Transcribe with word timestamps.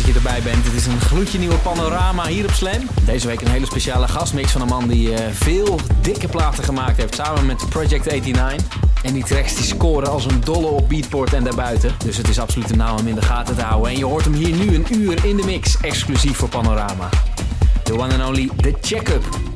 Dat 0.00 0.08
je 0.08 0.28
erbij 0.28 0.42
bent. 0.42 0.64
Het 0.64 0.74
is 0.74 0.86
een 0.86 1.00
gloedje 1.00 1.38
nieuwe 1.38 1.56
panorama 1.56 2.26
hier 2.26 2.44
op 2.44 2.50
Slam. 2.50 2.88
Deze 3.04 3.26
week 3.26 3.40
een 3.40 3.50
hele 3.50 3.66
speciale 3.66 4.08
gastmix 4.08 4.52
van 4.52 4.60
een 4.60 4.68
man 4.68 4.88
die 4.88 5.14
eh, 5.14 5.32
veel 5.32 5.80
dikke 6.00 6.28
platen 6.28 6.64
gemaakt 6.64 6.96
heeft 6.96 7.14
samen 7.14 7.46
met 7.46 7.68
Project 7.68 8.04
89. 8.04 8.78
En 9.02 9.12
die 9.12 9.24
tracks 9.24 9.54
die 9.54 9.64
scoren 9.64 10.10
als 10.10 10.24
een 10.24 10.40
dolle 10.40 10.66
op 10.66 10.88
Beatport 10.88 11.32
en 11.32 11.44
daarbuiten. 11.44 11.94
Dus 12.04 12.16
het 12.16 12.28
is 12.28 12.38
absoluut 12.38 12.70
een 12.70 12.76
naam 12.76 12.98
om 12.98 13.06
in 13.06 13.14
de 13.14 13.22
gaten 13.22 13.56
te 13.56 13.62
houden. 13.62 13.90
En 13.90 13.98
je 13.98 14.04
hoort 14.04 14.24
hem 14.24 14.34
hier 14.34 14.56
nu 14.56 14.74
een 14.74 14.86
uur 14.96 15.24
in 15.24 15.36
de 15.36 15.44
mix, 15.44 15.76
exclusief 15.80 16.36
voor 16.36 16.48
Panorama. 16.48 17.08
The 17.82 17.98
one 17.98 18.14
and 18.14 18.28
only 18.28 18.50
The 18.56 18.74
Check-Up. 18.80 19.49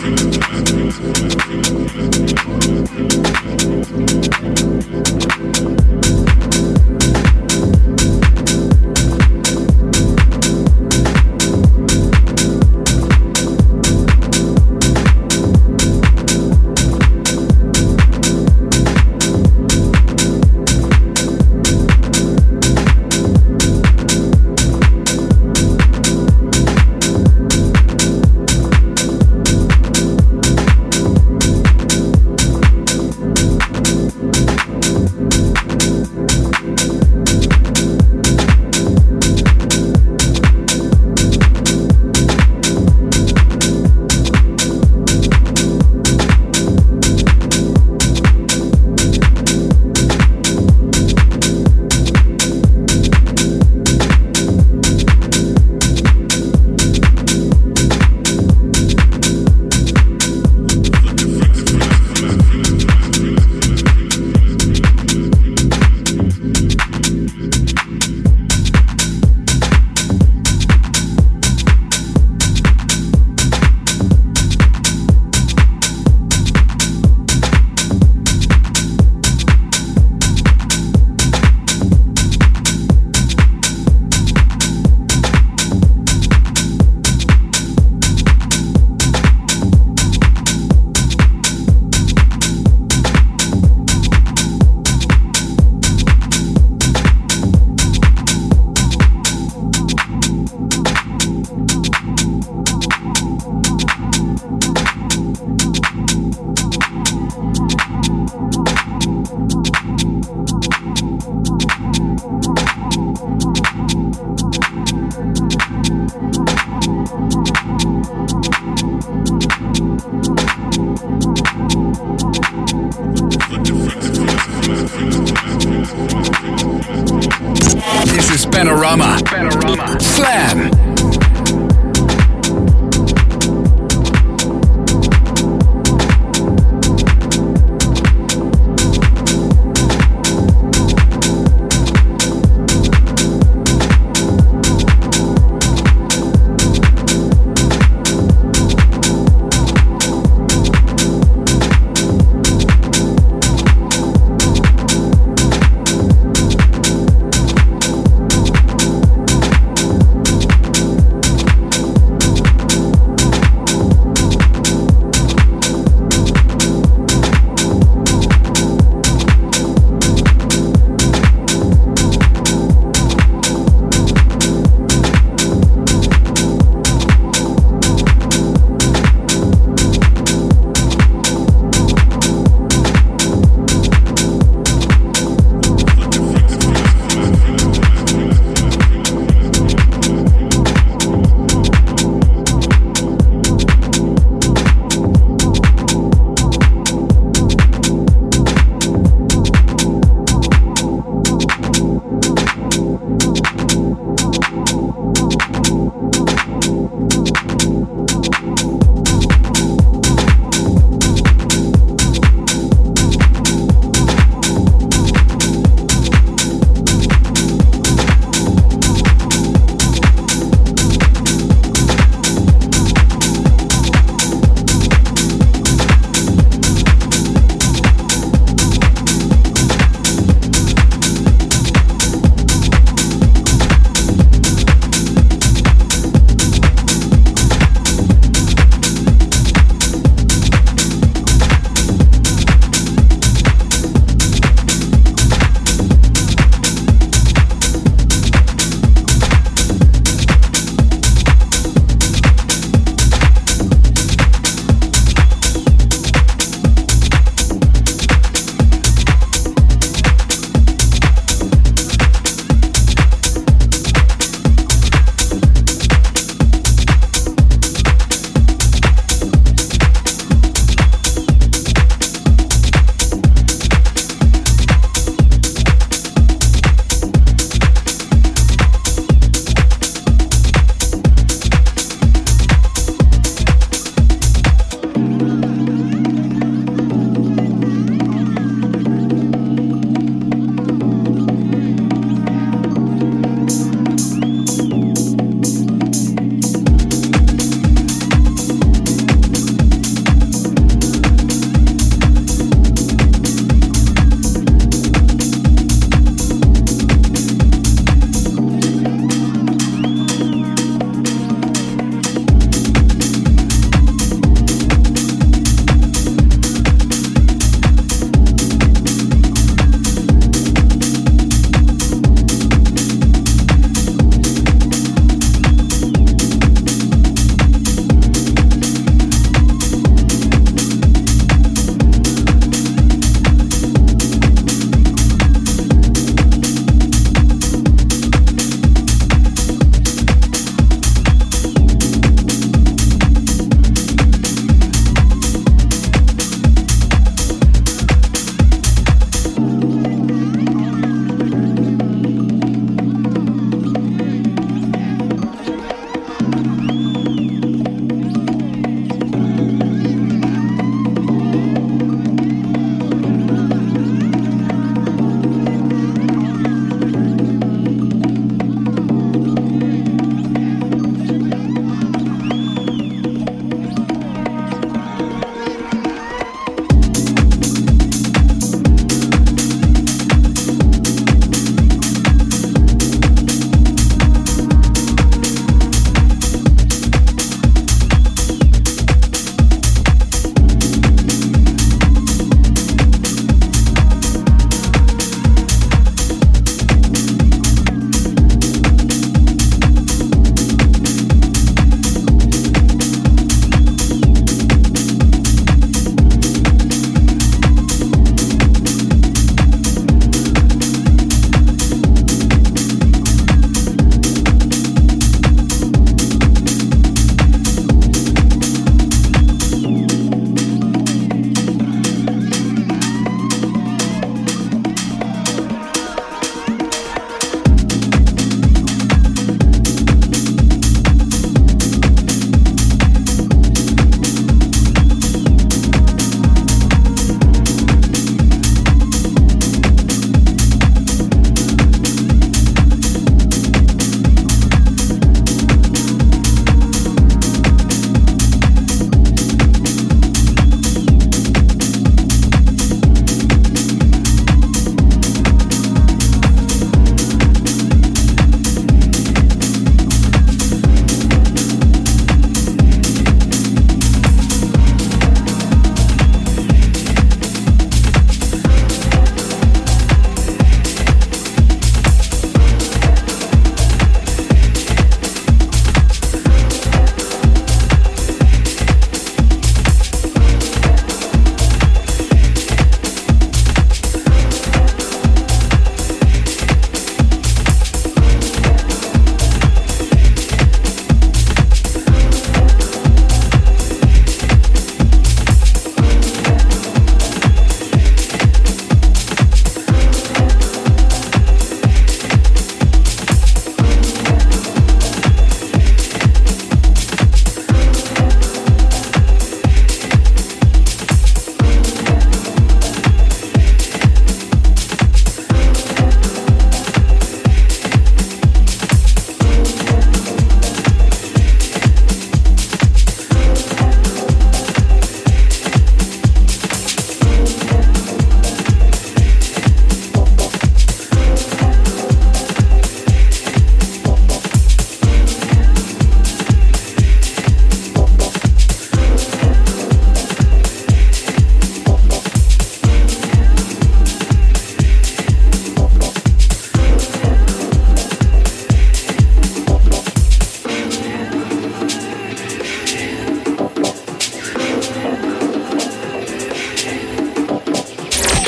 thank 0.00 0.34
you 7.42 7.47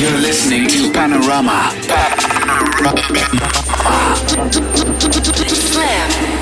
You're 0.00 0.12
listening 0.12 0.66
to 0.68 0.90
Panorama. 0.92 1.74
Panorama. 1.86 3.20
Slam. 5.46 6.39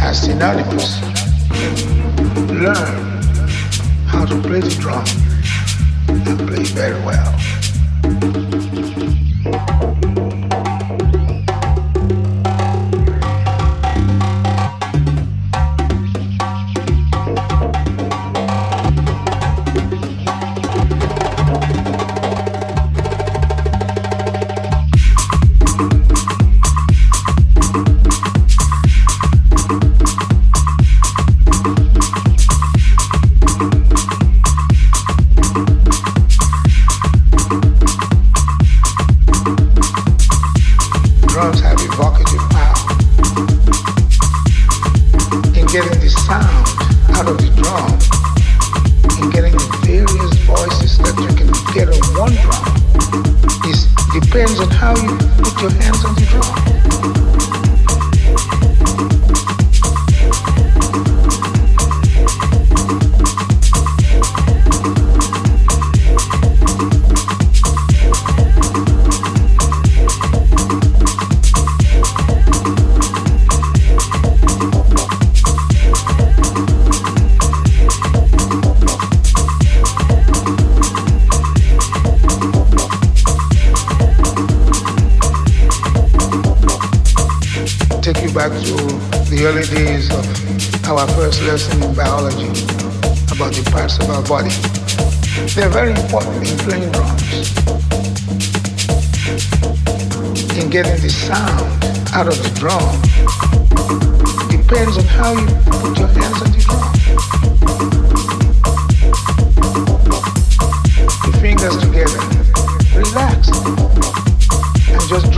as 0.00 0.22
synonymous. 0.22 1.00
Learn 2.50 3.22
how 4.06 4.24
to 4.24 4.40
play 4.40 4.60
the 4.60 4.74
drum 4.80 5.04
and 6.08 6.38
play 6.48 6.64
very 6.64 7.00
well. 7.04 7.67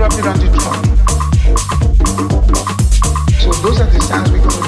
drop 0.01 0.13
it 0.15 0.27
on 0.27 0.39
the 0.39 0.47
drum. 0.47 0.83
So 3.39 3.53
those 3.61 3.81
are 3.81 3.91
the 3.91 4.01
sounds 4.01 4.31
we 4.33 4.39
can 4.39 4.60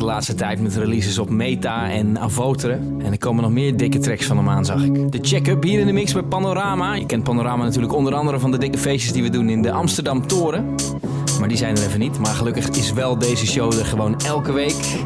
de 0.00 0.06
laatste 0.06 0.34
tijd 0.34 0.60
met 0.60 0.76
releases 0.76 1.18
op 1.18 1.30
Meta 1.30 1.90
en 1.90 2.18
Avotere. 2.18 2.72
En 2.72 3.12
er 3.12 3.18
komen 3.18 3.42
nog 3.42 3.52
meer 3.52 3.76
dikke 3.76 3.98
tracks 3.98 4.26
van 4.26 4.36
hem 4.36 4.48
aan, 4.48 4.64
zag 4.64 4.84
ik. 4.84 5.12
De 5.12 5.18
Check-Up 5.22 5.62
hier 5.62 5.80
in 5.80 5.86
de 5.86 5.92
mix 5.92 6.12
bij 6.12 6.22
Panorama. 6.22 6.94
Je 6.94 7.06
kent 7.06 7.24
Panorama 7.24 7.64
natuurlijk 7.64 7.92
onder 7.92 8.14
andere 8.14 8.38
van 8.38 8.50
de 8.50 8.58
dikke 8.58 8.78
feestjes 8.78 9.12
die 9.12 9.22
we 9.22 9.30
doen 9.30 9.48
in 9.48 9.62
de 9.62 9.72
Amsterdam 9.72 10.26
Toren. 10.26 10.74
Maar 11.38 11.48
die 11.48 11.56
zijn 11.56 11.76
er 11.76 11.82
even 11.82 11.98
niet. 11.98 12.18
Maar 12.18 12.34
gelukkig 12.34 12.68
is 12.68 12.92
wel 12.92 13.18
deze 13.18 13.46
show 13.46 13.72
er 13.72 13.84
gewoon 13.84 14.20
elke 14.20 14.52
week. 14.52 14.96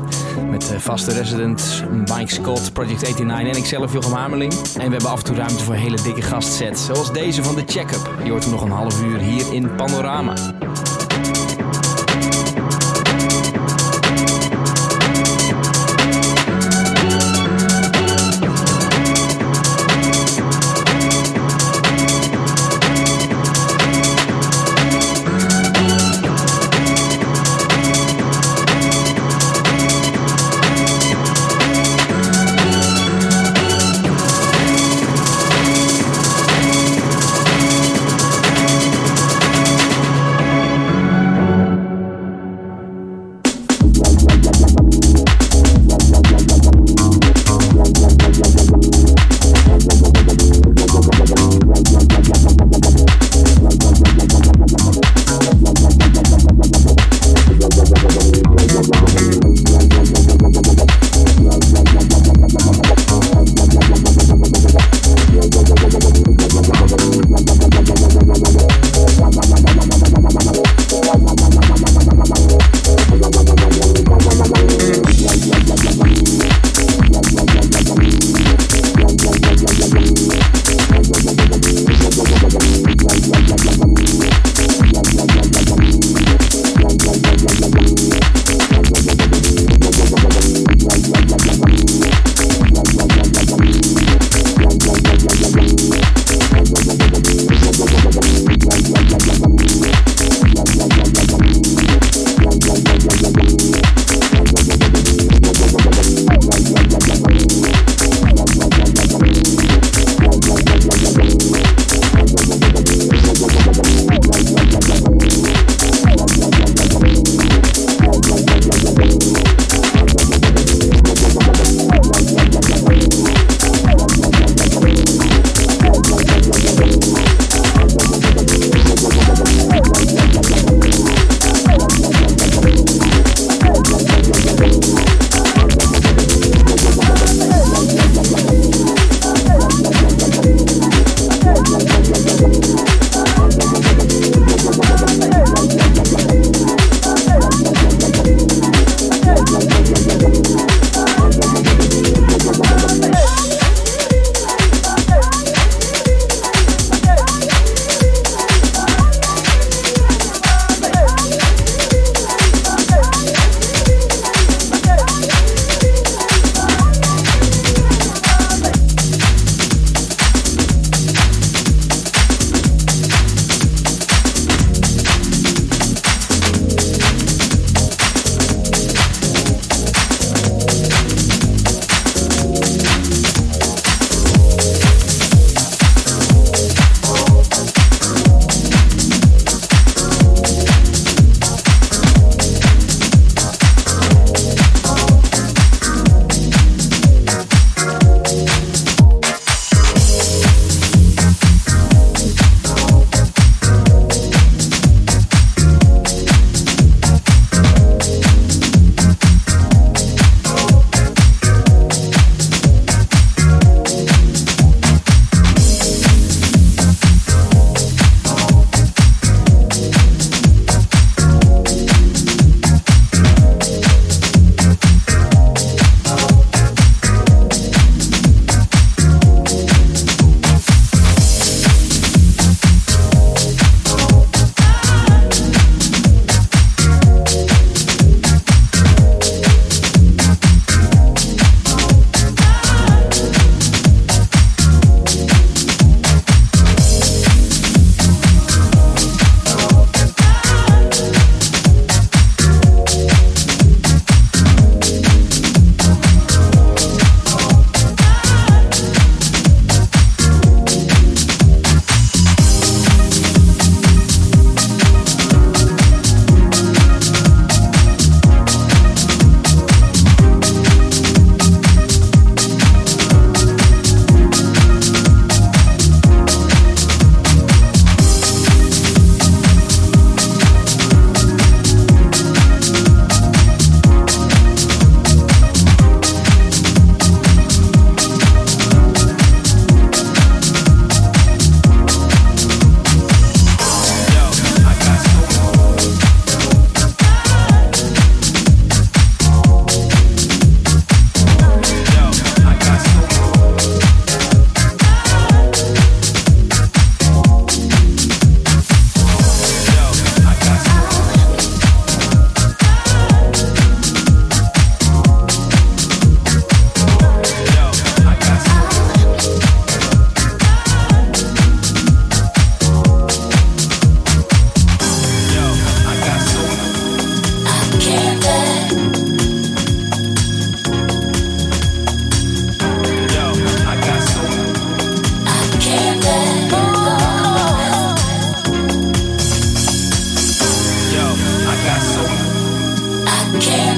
Met 0.51 0.73
eh, 0.73 0.79
vaste 0.79 1.13
residents, 1.13 1.83
Mike 1.91 2.33
Scott, 2.33 2.73
Project 2.73 3.03
89 3.03 3.55
en 3.55 3.59
ikzelf 3.59 3.93
Jochem 3.93 4.13
Hamerling. 4.13 4.53
En 4.53 4.87
we 4.87 4.93
hebben 4.93 5.11
af 5.11 5.19
en 5.19 5.25
toe 5.25 5.37
ruimte 5.37 5.65
voor 5.65 5.75
hele 5.75 6.03
dikke 6.03 6.23
gastsets. 6.23 6.85
Zoals 6.85 7.13
deze 7.13 7.43
van 7.43 7.55
de 7.55 7.63
Check-Up. 7.67 8.11
Je 8.25 8.31
hoort 8.31 8.51
nog 8.51 8.63
een 8.63 8.71
half 8.71 9.03
uur 9.03 9.19
hier 9.19 9.53
in 9.53 9.75
Panorama. 9.75 10.35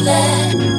let 0.07 0.76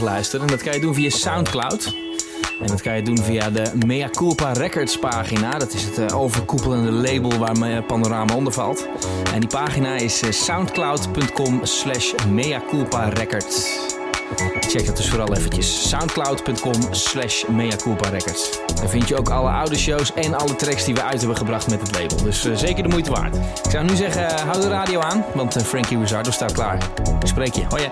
terugluisteren. 0.00 0.46
En 0.46 0.52
dat 0.52 0.62
kan 0.62 0.72
je 0.72 0.80
doen 0.80 0.94
via 0.94 1.10
Soundcloud. 1.10 1.94
En 2.60 2.66
dat 2.66 2.82
kan 2.82 2.96
je 2.96 3.02
doen 3.02 3.18
via 3.18 3.50
de 3.50 3.72
Mea 3.86 4.08
Culpa 4.08 4.52
Records 4.52 4.98
pagina. 4.98 5.58
Dat 5.58 5.72
is 5.72 5.84
het 5.84 5.98
uh, 5.98 6.20
overkoepelende 6.20 6.90
label 6.90 7.38
waar 7.38 7.82
Panorama 7.82 8.34
onder 8.34 8.52
valt. 8.52 8.88
En 9.34 9.40
die 9.40 9.48
pagina 9.48 9.96
is 9.96 10.22
uh, 10.22 10.30
soundcloud.com 10.30 11.60
slash 11.62 12.12
Mea 12.28 12.62
Culpa 12.68 13.08
Records. 13.08 13.78
Check 14.60 14.86
dat 14.86 14.96
dus 14.96 15.08
vooral 15.08 15.34
eventjes. 15.34 15.88
Soundcloud.com 15.88 16.74
slash 16.90 17.44
Mea 17.44 17.76
Culpa 17.76 18.08
Records. 18.08 18.58
Daar 18.74 18.88
vind 18.88 19.08
je 19.08 19.18
ook 19.18 19.30
alle 19.30 19.50
oude 19.50 19.78
shows 19.78 20.12
en 20.14 20.34
alle 20.34 20.56
tracks 20.56 20.84
die 20.84 20.94
we 20.94 21.02
uit 21.02 21.18
hebben 21.18 21.36
gebracht 21.36 21.70
met 21.70 21.80
het 21.80 22.00
label. 22.00 22.22
Dus 22.22 22.52
zeker 22.54 22.82
de 22.82 22.88
moeite 22.88 23.10
waard. 23.10 23.36
Ik 23.36 23.70
zou 23.70 23.84
nu 23.84 23.96
zeggen, 23.96 24.46
hou 24.46 24.60
de 24.60 24.68
radio 24.68 25.00
aan, 25.00 25.24
want 25.34 25.62
Frankie 25.62 25.98
Rizzardo 25.98 26.30
staat 26.30 26.52
klaar. 26.52 26.90
Ik 27.20 27.26
spreek 27.26 27.54
je. 27.54 27.64
Hoi. 27.68 27.90